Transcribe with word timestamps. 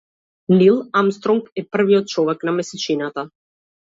Нил 0.59 0.77
Армстронг 1.01 1.51
е 1.63 1.63
првиот 1.77 2.09
човек 2.13 2.47
на 2.49 2.55
месечината. 2.57 3.27